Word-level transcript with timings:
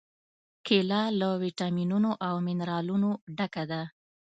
کېله 0.65 1.01
له 1.19 1.29
واټامینونو 1.41 2.11
او 2.27 2.35
منرالونو 2.47 3.11
ډکه 3.37 3.63
ده. 3.71 3.81